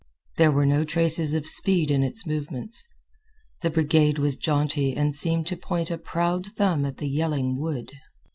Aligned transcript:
There 0.37 0.51
were 0.51 0.65
no 0.65 0.83
traces 0.83 1.35
of 1.35 1.45
speed 1.45 1.91
in 1.91 2.01
its 2.01 2.25
movements. 2.25 2.87
The 3.61 3.69
brigade 3.69 4.17
was 4.17 4.35
jaunty 4.35 4.95
and 4.95 5.13
seemed 5.13 5.45
to 5.45 5.55
point 5.55 5.91
a 5.91 5.97
proud 5.99 6.47
thumb 6.57 6.85
at 6.85 6.97
the 6.97 7.07
yelling 7.07 7.59
wood. 7.59 7.91